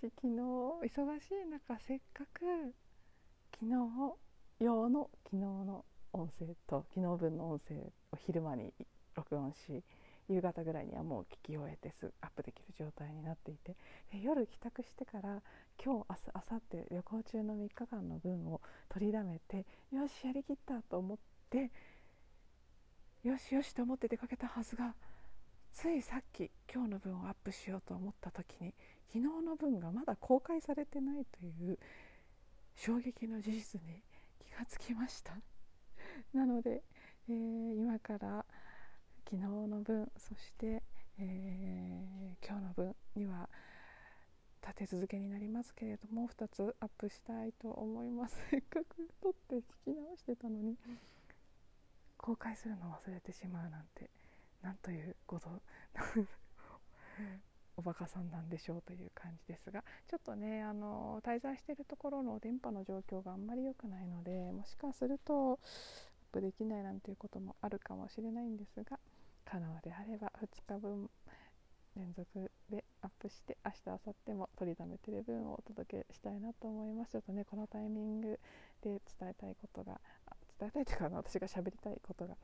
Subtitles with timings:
[0.00, 2.44] 私昨日忙しい中せっかく
[3.52, 3.74] 昨日
[4.60, 7.74] 用の昨日の音声と昨日分の音声
[8.12, 8.72] を昼間に
[9.16, 9.82] 録音し
[10.28, 13.74] 夕方ぐらいにはもう聞き終えてすぐアップできる状態になっていて
[14.12, 15.42] 夜帰宅してから
[15.84, 21.18] 今日明日明後日旅行中の3日間の分を取りだめてよしやりきったと思っ
[21.50, 21.72] て
[23.24, 24.94] よしよしと思って出かけたはずが
[25.72, 28.72] ついさっき今日の分をアップしようと思った時に
[29.12, 31.78] 昨日の分がまだ公開されてないという
[32.76, 34.02] 衝撃の事実に
[34.38, 35.34] 気がつきました。
[36.32, 36.82] なので、
[37.28, 38.44] えー、今から
[39.24, 40.82] 昨日の分そして、
[41.18, 43.48] えー、今日の分には
[44.62, 48.38] 立て続けになりますけれども2つアップしたいと思います。
[48.50, 50.76] せっかく撮って聞き直してたのに。
[52.18, 54.10] 公開するの忘れてしまうなんて
[54.60, 55.48] なんということ。
[57.78, 65.58] おバカさんなんでしょうという感じですがちょっとねあの滞在しているところの電波の状況があんまり良くないのでもしかするとアッ
[66.32, 68.98] プできないなんていうこともあるかもしれないんですが
[69.44, 71.08] 可能であれば2日分
[71.96, 77.12] 連続でアップして明日明後日も取りだめてる分をお届けしたいなと思います。
[77.12, 78.38] ちょっとねこのタイミング
[78.82, 80.00] で伝えたいことが
[80.60, 82.36] 伝えたいというか私が喋りたいことが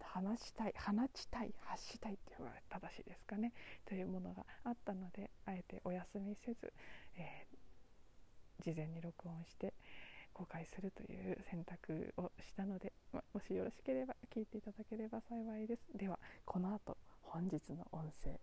[0.00, 3.52] 話したい話したい発したいっていうのが正しいですかね。
[3.86, 6.72] というものがあったのであえてお休みせず、
[7.16, 9.74] えー、事前に録音して
[10.32, 15.82] 公開するという選択をしたので、ま、もしよろしければ聞いていただければ幸いです。
[15.94, 18.38] ではこの後本日の音声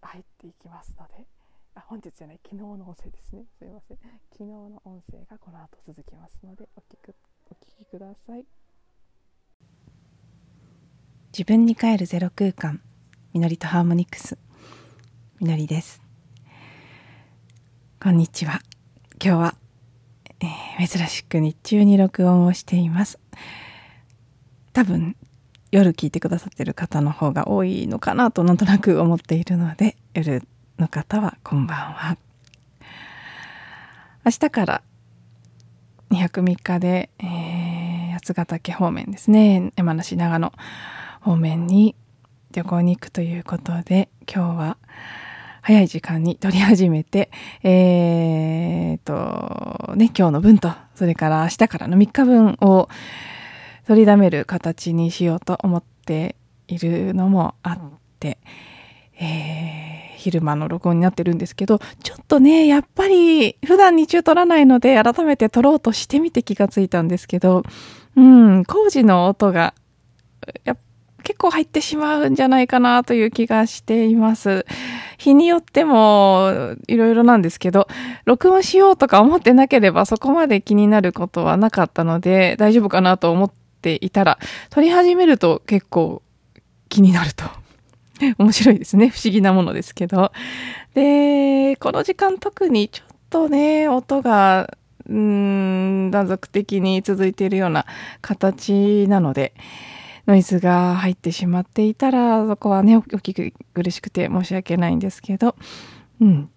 [0.00, 1.26] 入っていきますので
[1.74, 3.44] あ本日じゃない昨日の音声ですね。
[3.58, 3.98] すいません。
[4.32, 7.14] 昨日の音声がこの後続きますのでお聞く
[7.50, 8.44] お聞きください。
[11.36, 12.80] 自分に帰るゼロ空間。
[13.32, 14.38] みのりとハーモニクス。
[15.40, 16.00] みのりです。
[18.00, 18.60] こんにちは。
[19.20, 19.54] 今日は
[20.38, 23.18] えー、珍しく日中に録音をしています。
[24.72, 25.16] 多分
[25.72, 30.46] 夜聞いてくださってる方の方が多いのかなとなんとなく思っているので夜
[30.78, 32.16] の方はこんばんは。
[34.24, 34.82] 明日から
[36.10, 39.72] 2泊3日で、えー、八ヶ岳方面ですね。
[39.74, 40.52] 山梨長野。
[41.24, 41.96] 方面に
[42.52, 44.76] 旅行に行くということで今日は
[45.62, 47.30] 早い時間に撮り始めて、
[47.64, 52.90] えー、と、ね、今日の分と、それから明日からの3日分を
[53.86, 56.36] 取りだめる形にしようと思って
[56.68, 57.78] いるのもあっ
[58.20, 58.36] て、
[59.18, 67.62] えー、昼間の録音になってるんですけど、ちょっとね、やっぱり普段日中撮らないので、改めて撮ろうとしてみて気がついたんですけど、
[68.16, 69.72] うん、工事の音が、
[70.64, 70.78] やっ
[71.24, 74.64] 結構入ってしまうんじゃないかなという気がしています。
[75.18, 77.88] 日によってもいろいろなんですけど、
[78.24, 83.52] 録音しようとか思ってなければそこまで気になることはなかったので大丈夫かなと思っ
[83.82, 84.38] ていたら、
[84.70, 86.22] 撮り始めると結構
[86.88, 87.44] 気になると。
[88.38, 89.08] 面白いですね。
[89.08, 90.32] 不思議なものですけど。
[90.94, 94.76] で、この時間特にちょっとね、音が、
[95.08, 97.86] うーん、断続的に続いているような
[98.20, 99.54] 形なので、
[100.26, 105.54] ノイズが入ってしまっていたら、そこはね、お聞き苦しくて申し訳ないんですけど、
[106.20, 106.50] うん。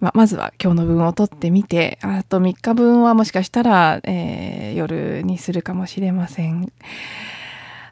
[0.00, 6.72] ままずは今日の分を取ってみて、あと3日分はもしかしたら、えー、夜にするかもしれません。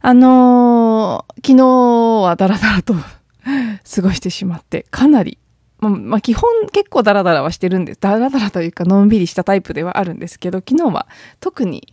[0.02, 2.94] あのー、昨日はダラダラと
[3.94, 5.38] 過ごしてしまって、かなり
[5.80, 8.00] ま、まあ、基本結構ダラダラはしてるんです。
[8.00, 11.06] ダラダラというかのんびりしたタイプではあるんですけど、昨日は
[11.40, 11.88] 特に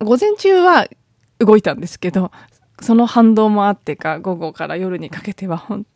[0.00, 0.86] 午前中は
[1.38, 2.30] 動いたんですけど、
[2.80, 5.86] その反動もあってか、午後から夜にかけては本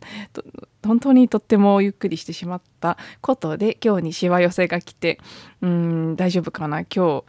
[1.01, 5.19] 当にとってもゆっくりしてしまったことで、今日にしわ寄せが来て、
[5.61, 7.25] うん、大丈夫かな、今日終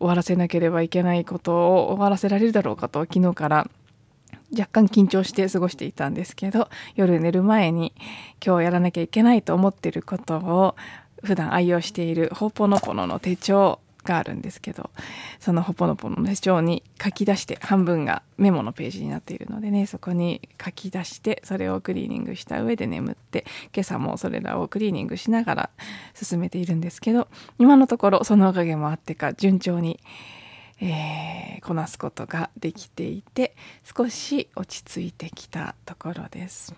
[0.00, 3.68] わらせなければいけないことを終わらせられるだろうかと、昨日から
[4.56, 7.92] 若干緊張して過ごしていたんですけど、夜寝る前に
[8.44, 10.76] 今日やらなきゃいけないと思っていることを
[11.22, 14.90] 普段愛用しているほぽのぽのの手帳があるんですけど
[15.40, 25.70] そのほぽのぽの手帳に書き出して半分がメモのページになっているのでねそこに書き出してそれをクリーニングした上で眠って今朝もそれらをクリーニングしながら
[26.14, 27.28] 進めているんですけど
[27.58, 29.98] 今のところそのおかげもあってか順調に、
[30.80, 33.56] えー、こなすことができていて
[33.96, 36.74] 少し落ち着いてきたところです。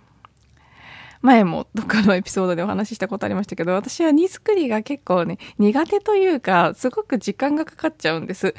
[1.23, 8.55] 前もどっかのエピソードでお話ししたことありましたけど私は荷造りが結構ね苦手というかすごく時間がかかっちゃうんです。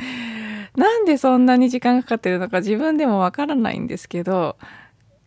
[0.75, 4.57] なんでそんなに時間がかかってるのか自分でもわからないんですけど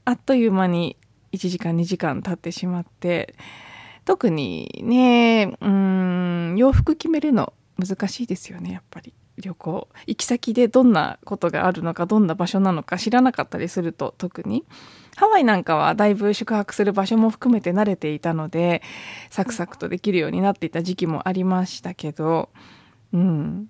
[0.04, 0.96] あっという間に
[1.32, 3.34] 1時間2時間経ってしまって
[4.04, 9.12] 特にねうん洋服決めるの難しいですよねやっぱり。
[9.40, 9.88] 旅行。
[10.06, 14.64] 行き先でどんなことがあるのかどんな場所なのか知らなかったりすると特に。
[15.16, 18.82] ハワイなんかはだいぶ宿泊する場所も含めて慣れていたので
[19.30, 22.50] サクサクとできるようになっていた時期もありましたけど
[23.12, 23.68] うん。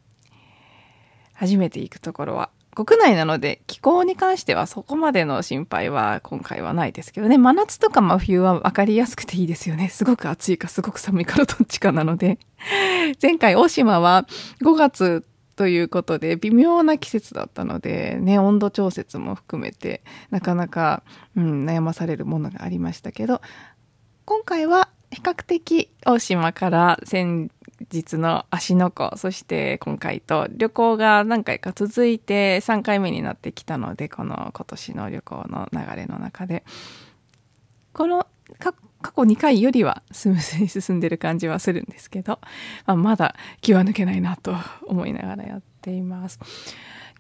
[1.34, 7.37] 初めて行くところは国内なので気候に関してはそこまでの心配は今回はないですけどね。
[7.37, 9.88] 真夏とか真冬は分かりやすくていいですよね。
[9.88, 12.38] すごく暑いかすごく寒いかのどっちかなので。
[13.20, 14.26] 前回大島は
[14.62, 15.25] 5月
[15.60, 21.02] ということで微妙な季節だったのでね温度調節も含めてなかなか、
[21.36, 23.42] うん、悩まされるものがありましたけど
[24.24, 27.50] 今回は比較的大島から先
[27.92, 36.64] 日の芦ノ湖そして今回と旅行が何回か続いて3回目になってきたのでこの今年の旅行の流れの中で
[37.92, 38.26] この
[39.02, 42.38] 過去2回よりはスムーズに進んでる感じはするんですけど、
[42.87, 44.55] まあ、まだ気は抜けないなと
[44.87, 46.38] 思いながらやっています。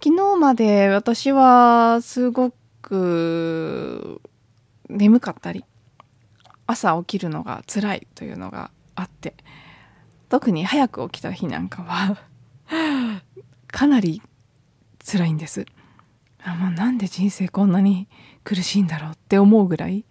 [0.02, 4.20] 昨日まで私はすごく
[4.88, 5.64] 眠かったり
[6.66, 9.34] 朝起きるのが辛いというのがあって
[10.28, 12.16] 特に早く起きた日なんかは
[13.68, 14.22] かなり
[15.04, 15.66] 辛いんです。
[16.42, 18.08] あもうなんで人生こんなに
[18.44, 20.06] 苦しいんだろうって思うぐらい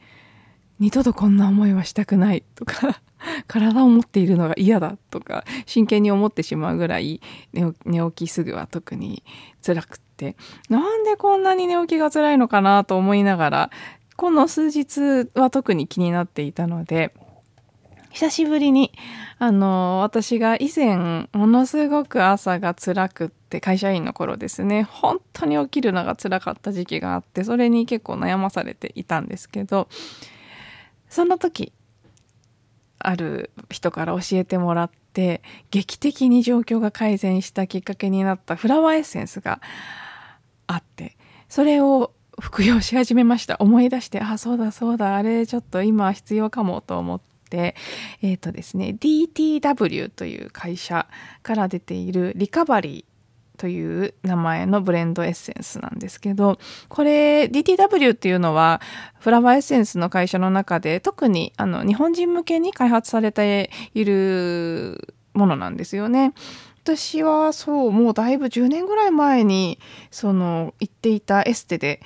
[0.80, 3.02] 二度とこんな思いはしたくないとか
[3.48, 7.22] 体を持っているのが嫌だとか真剣に思ってしまうぐらい
[7.54, 7.74] 寝
[8.12, 9.24] 起きすぐは特に
[9.66, 10.36] 辛くって。
[10.70, 13.72] なんでこんなに寝起きが辛いのかなと思いながら
[14.18, 17.14] この数日は特に気になっていたので
[18.10, 18.92] 久しぶりに
[19.38, 20.98] あの私が以前
[21.32, 24.84] ものすごく朝が辛くって会社員の頃ですね。
[24.84, 29.88] 本当に起きるのが辛かった時期があってそれに結構悩まされていたんですけど
[31.10, 31.74] その時
[33.00, 35.42] ある人から教えてもらって
[35.72, 39.62] 劇的に状況が改善したきっかけになったフラワーエッセンスが
[40.68, 41.18] あって
[41.48, 43.58] それを服用し始めました。
[43.60, 47.76] 思い出してあそうだそうだあれちょっと今必要かもと思って
[48.22, 51.08] えっ、ー、とですね DTW という会社
[51.44, 53.09] から出ているリカバリー
[53.60, 56.58] という名前のブレンドエッセンスなんですけど、
[56.88, 58.80] これ DTW っていうのは
[59.20, 66.34] フラワーエッセンスの会社の中で特にあの日本人向けに開発されているものなんですよね。
[66.82, 69.78] 私はそうもうだいぶ10年ぐらい前に
[70.10, 72.02] その行っていたエステで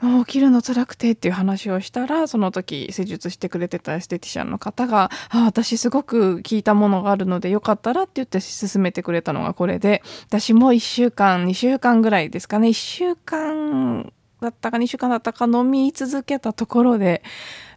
[0.00, 12.68] 起きるの辛くてっていう話をしたらその時施術してくれてたエステティシャンの方が「あ私すごく聞いたものがあるのでよかったら」って言って勧めてくれたのがこれで私も1週間2週間ぐらいですかね。
[12.68, 14.10] 1週間
[14.40, 17.22] だったか2週間だったか飲み続けたところで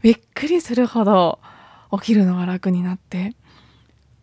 [0.01, 1.39] びっくりするほど
[1.91, 3.35] 起きるのが楽になって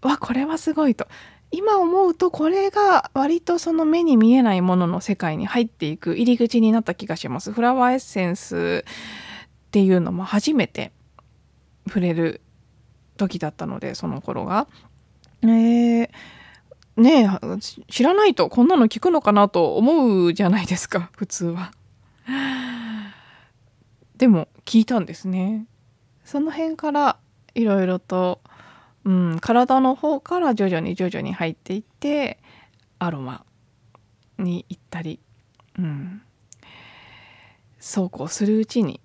[0.01, 1.07] わこれはすごいと。
[1.53, 7.53] 今思うとこれが割とその目に見えないものの世界に入っていく入り口になった気がします。
[7.53, 10.93] フラワーエッセンスっていうのも初めて
[11.87, 12.41] 触れる
[13.17, 14.67] 時だったのでその頃が。
[15.43, 16.11] えー
[16.97, 17.39] ねえ
[17.89, 21.73] 知らないとこんなの聞くのかなと思うじゃないですか普通は。
[24.17, 25.67] でも聞いたんですね。
[26.25, 27.17] その辺から
[27.55, 28.41] いろいろと
[29.05, 32.39] うん、体の方から徐々に徐々に入っていって
[32.99, 33.45] アロマ
[34.39, 35.21] に行ったり、
[35.79, 36.23] うん、
[37.79, 39.01] そうこうするうちに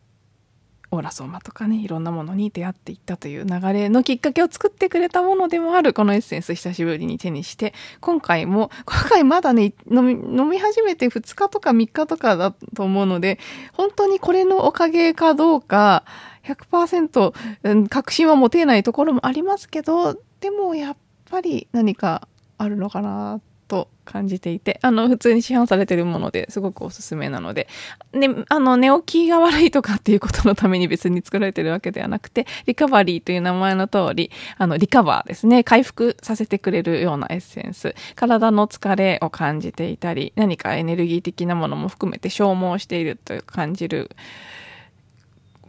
[0.92, 7.74] オーラソーマとかねいろんなものに出会っていったという流れのきっかけを作ってくれたものでもあるこのエッセンス久しぶりに手にして。
[8.00, 13.40] 今回も今回まだね飲み飲み始めて2日とか3日とかだと思うので
[13.74, 16.06] 本当にこれのおかげかどうか
[16.46, 20.98] 100%確信は持てないところもありますけどでもやっ
[21.30, 27.68] ぱり何かあるのかなと感じていてあの普通に市販されてるものですごくおすすめなので、
[28.14, 35.64] ね、あの寝起きが悪いとかっていうことのために別に作られてるわけではなくてリカバリーという名前の通りあのリカバーですね。
[35.64, 37.96] 回復させてくれるようなエッセンス。
[38.16, 44.12] 体の疲れを感じていたり何かエネルギー的なものも含めて消耗していると感じる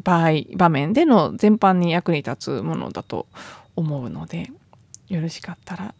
[0.03, 3.27] 場合場面での全般に役に立つものだと
[3.75, 4.51] 思うので
[5.09, 5.95] よろしかったら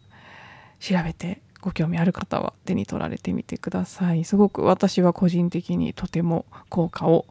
[0.81, 7.27] 調べてご興味ある方は手に取られてみてくださいすごく私は個人的にとても効果を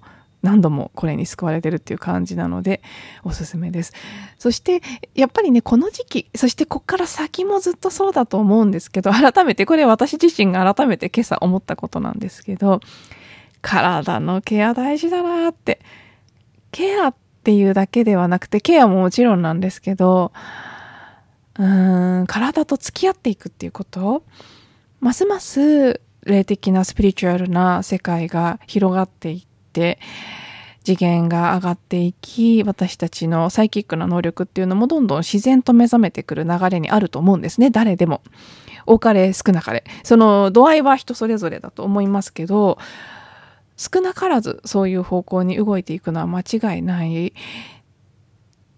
[0.45, 2.81] 何度もこれに救われてるっていう感じなので
[3.23, 3.93] おすすめです。
[4.37, 4.81] そして
[5.15, 12.79] やっぱりねこの時期そしてこっから先もずっとそうだと思うんですけど改めてこれ私自身が改めて今朝思ったことなんですけど
[13.61, 15.79] 体のケア大事だなって
[16.75, 17.15] ケアっ
[17.45, 20.33] ていうだけではなくてケアももちろんなんですけど
[21.57, 24.23] うーん体と付き合っていくっていうこと
[24.99, 29.99] ますます霊的なスピリチュアルな世界が広がっていって
[30.83, 37.71] 次元が上がっていき私たちのサイキックな能力っていうのもどんどん自然と目覚めてくる流れにあると思うんですね。
[37.71, 38.21] 誰でも。
[38.85, 39.83] 多かれ少なかれ。
[40.03, 42.77] その度合いは人それぞれだと思いますけど
[43.77, 47.33] 少なからずそういう方向に動いていくのは間違いない。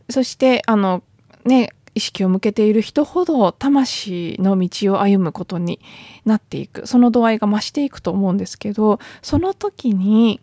[0.10, 1.04] そしてあの
[1.46, 5.80] ね意識を向けている人ほど魂の道を歩むことに
[6.26, 6.88] なっていく。
[6.88, 10.40] その度合いが増していくと思うんですけどその時に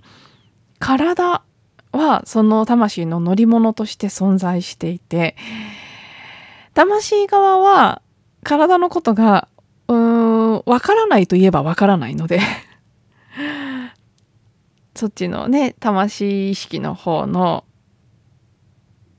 [0.79, 1.43] 体
[1.93, 5.37] はその魂の乗り物として存在していて
[6.75, 8.03] 魂側は
[8.43, 9.49] 体のことが
[9.89, 12.41] うーんわからないといえばわからないので
[14.95, 17.65] そっちのね魂意識の方の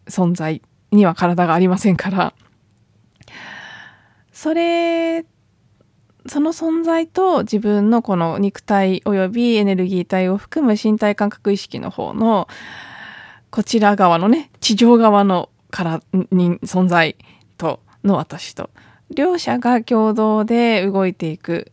[0.08, 2.34] 存在には体がありませんから。
[4.32, 5.26] それ
[6.28, 12.48] その存在と自分のこの肉体およびエネルギー体を含む身体感覚意識の方の
[13.52, 16.02] こちら側のね地上側のから
[16.32, 17.16] に存在
[17.58, 18.70] との私と。
[19.12, 21.72] 両者が共同で動いていく。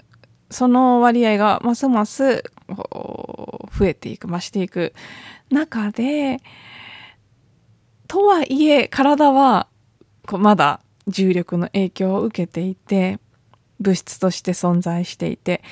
[0.53, 4.95] その割合がますます増えていく増していく。
[5.51, 6.39] 中で
[8.09, 9.69] とはいえ体は
[10.27, 13.19] こうまだ重力の影響を受けていて
[13.81, 15.63] 物質として存在していて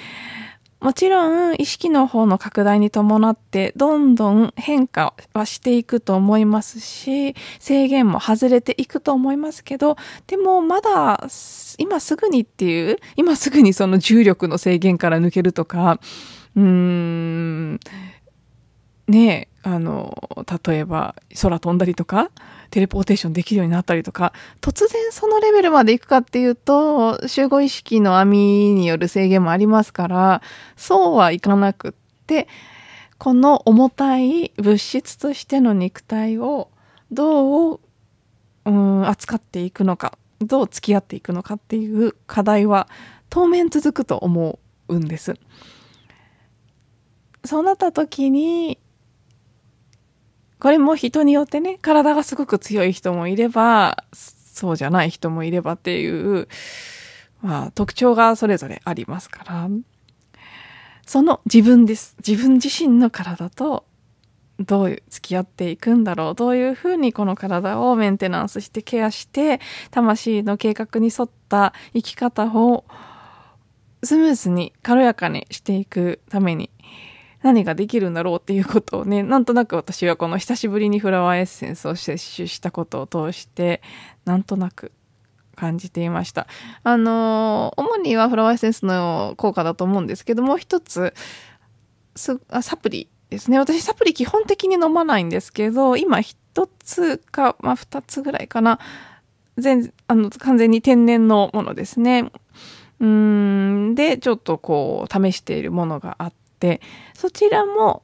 [0.80, 9.96] もちろん意識の方の拡大に伴ってどんどん変化はしていくと思いますし制限も外れていくと思いますけど
[10.26, 11.26] でもまだ
[11.76, 16.00] 今すぐにっていう今すぐにその重力の制限から抜けるとか
[16.56, 17.80] うーん
[19.06, 22.30] ねえあの例えば空飛んだりとか
[22.70, 30.42] テレポーテーションできるようになったりとか突然そのレベルまでいくかっていうと集合意識の網による制限もありますから
[30.76, 31.92] そうはいかなくっ
[32.26, 32.48] て
[33.18, 36.70] この重たい物質としての肉体を
[37.10, 37.80] どう
[38.64, 42.88] うん扱っていくのかどう付き合っていくのかっていう課題は
[43.28, 44.58] 当面続くと思
[44.88, 45.34] うんです。
[47.44, 48.78] そうなった時に
[50.60, 56.48] これも人によってね体がすごく強い人もいればそうじゃない人もいればっていう、
[57.42, 59.68] まあ、特徴がそれぞれありますから。
[61.06, 62.14] その自分です。
[62.24, 63.84] 自分自身の体と
[64.60, 66.34] どう付き合っていくんだろう。
[66.34, 72.84] どういうふうにこの体をメンテナンスしてケアして魂の計画に沿った生き方を
[74.02, 76.70] スムーズに軽やかにしていくために
[77.42, 83.82] 何ができるんだろうっていうことをねなんとなく私はこの久しぶりにフラワーエッセンスを摂取したことを通して
[84.25, 84.92] なんとなく
[85.56, 86.47] 感じていました。
[86.85, 91.14] あの主にはフラワーエッセンスの効果だと思うんですけどもう一つ
[92.14, 93.59] サプリですね。
[93.59, 96.37] 私サプリ基本的に飲まないんですけど今一
[96.78, 98.78] つか、まあ、二つぐらいかな。
[99.59, 102.30] 全あの完全に天然のものですね。
[103.00, 103.94] うん。
[103.94, 106.80] でちょっとこう試しているものがあってて
[107.14, 108.02] そちらも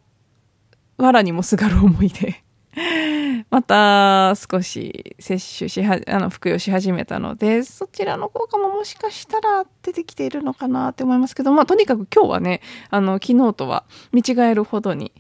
[0.99, 2.43] 藁にもすがる思いで
[3.51, 12.61] また少し摂取しはあの服用し始めたのでそちらの効果ももしかしたら出てきているのかなって思いますけどまあとにかく今日はね
[12.91, 15.13] あの昨日とは見違えるほどに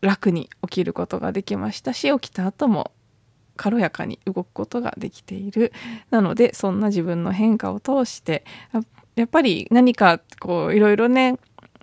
[0.00, 2.92] 楽に起きることができましたし起きた後も
[3.56, 5.72] 軽やかに動くことができている。
[6.10, 8.44] なのでそんな自分の変化を通して
[9.16, 11.38] やっぱり何かこういろいろね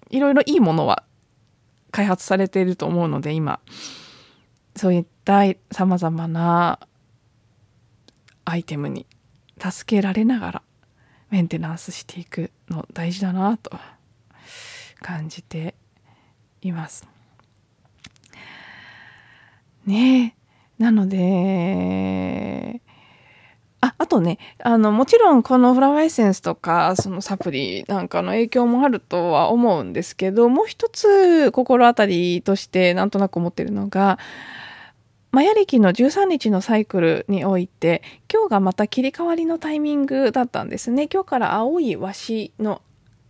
[0.09, 1.03] いろいろいいものは
[1.91, 3.59] 開発されていると思うので今
[4.75, 6.79] そういったさまざまな
[8.43, 9.05] アイテムに
[9.59, 10.61] 助けられながら
[11.29, 13.71] メンテナンスしていくの大事だなと
[15.01, 15.75] 感じて
[16.61, 17.07] います。
[19.85, 20.35] ね
[20.79, 22.81] えなので
[23.85, 34.17] ああとねあのもちろんこのフラワーエッセンスとかそのサプリなんかの影響もあるとは思うんですけどもう一つ心当たりとしてなんとなく思ってるのが
[35.31, 38.01] マヤ暦の13日のサイクルにおいて
[38.33, 41.09] 今日がまた切り替わりのタイミングだったんですね。
[41.13, 42.81] 今日から青い和紙の、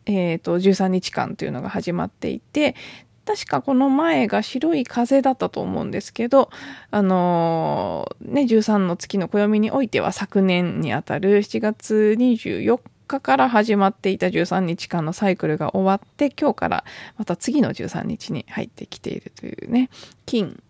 [0.05, 2.75] えーと、13日間というのが始まっていて
[3.25, 6.49] 確かこの前が白い風だったと思うんですけど、
[6.91, 16.85] あのー、ね、13の月の暦においては昨年にあたる7月24日から始まっていた13日間のサイクルが終わって、今日から
[17.17, 19.89] また次の13日に入ってきているというね、
[20.25, 20.61] 金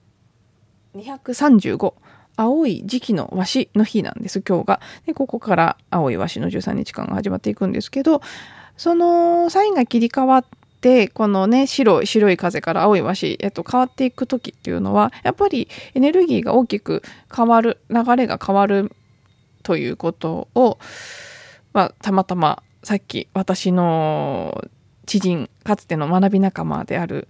[0.96, 1.94] 235。
[2.38, 4.82] 青い時期の和紙の日なんです、今日が。
[5.06, 8.22] で、ここから青い和紙の13日間が始まっていくんですけど、
[8.76, 17.02] そのサインが切り替わってて、このね、白い、白い風から青い和紙へと変わっていく時っていうのは、やっぱりエネルギーが大きく
[17.36, 18.92] 変わる、流れが変わる
[19.64, 20.78] ということを、
[21.74, 24.64] まあ、たまたまさっき私の
[25.08, 27.30] 知人、かつての学び仲間である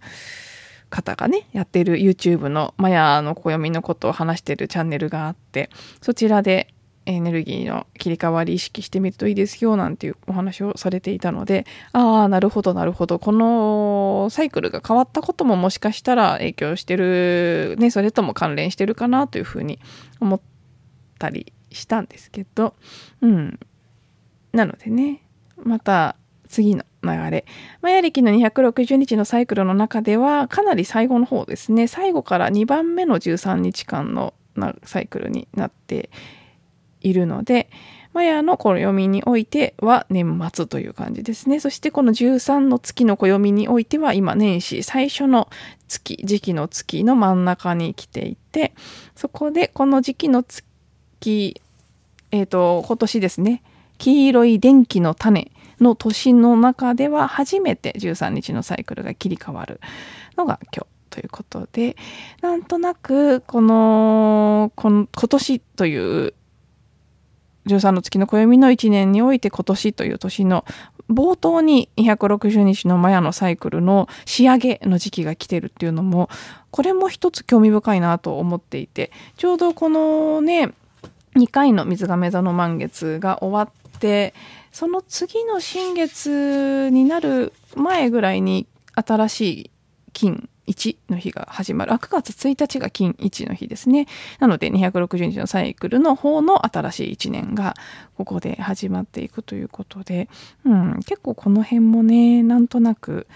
[0.90, 5.70] 方がね、やってる YouTube のマヤの暦のことを話してるチャンネルがあって、
[6.02, 6.74] そちらで
[7.06, 13.20] エネルギーの切り替わり意識してみるといいですよなんていうお話をされていたのでああなるほどなるほど。
[13.20, 19.80] このサイクルが変わったことももしかしたら影響してるねそれとも関連してるかなというふうに
[20.20, 20.42] 思っ
[21.20, 22.76] たりしたんですけど。
[23.22, 23.60] うん。
[24.54, 25.22] なのでね
[25.64, 26.16] また
[26.48, 27.46] 次の流れ。
[27.82, 34.34] マヤ暦の260日のサイクルの中では、かなり最後の方ですね、最後から2番目の13日間の
[34.84, 36.10] サイクルになって
[37.06, 37.70] いるので、
[38.14, 41.60] マヤの暦においては年末という感じですね。
[41.60, 45.50] そしてこの13の月の暦においては今年始最初の
[45.88, 48.74] 月、時期の月の真ん中に来ていて、
[49.16, 51.62] そこでこの時期の月、
[52.32, 53.62] えっ、ー、と、今年ですね、
[53.98, 59.80] 黄色い電気の種の年の中では初めて13日のサイクルが切り替わる
[60.38, 60.88] のが今日。
[61.12, 61.96] ということで
[62.42, 66.34] なんとなくこのこの今年という
[67.67, 70.65] 13の月の暦の1年において今年という年の
[71.10, 76.30] 冒頭に260日のマヤのサイクルの仕上げの時期が来てるっていうのも
[76.71, 80.73] これも一つ興味深いなと思っていてちょうどこのね
[81.36, 84.34] 2回の水亀座の満月が終わって
[84.71, 89.71] その次の新月になる前ぐらいに新しい
[90.13, 91.93] 金1の日が始まる。
[91.93, 94.08] あ、9月1日が金1の日ですね。
[94.39, 97.75] なので260日のサイクルの方の新しい1年が
[98.17, 100.30] ここで始まっていくということで、
[100.65, 103.28] うん、結構この辺もね、なんとなく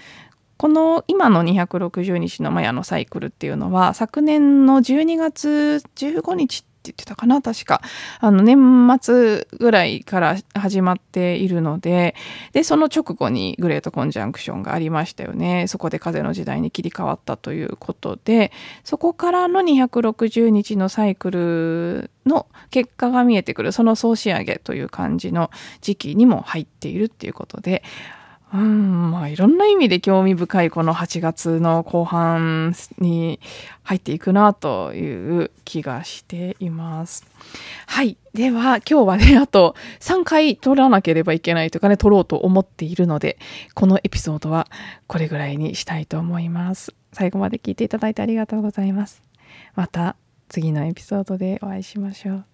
[0.59, 7.81] この今の260日のマヤのサイクルっていうのは昨年の12月15日言ってたかな確か。
[8.19, 12.15] あの、年末ぐらいから始まっているので、
[12.53, 15.67] で、その直後にグレートコンジャンクションがありましたよね。
[15.67, 18.51] そこで風の時代に切り替わったということで、
[18.83, 27.83] そこからの260日のサイクルの結果が見えてくる、その総仕上げという感じの時期にも入っているっていうことで、
[28.51, 33.39] うん、まあいろんな意味で興味深いこの8月の後半に
[33.83, 37.25] 入っていくなという気がしています。
[37.85, 38.17] はい。
[38.33, 43.37] では今日はね、あと3回撮らなければいけないというかね、撮ろうと思っているので、
[43.75, 44.67] このエピソードは
[45.05, 46.95] これぐらいにしたいと思います。
[47.13, 49.21] 最後まで聞いていただいてありがとうございます。
[49.75, 50.15] また
[50.47, 52.45] 次のエピソードでお会いしましょう。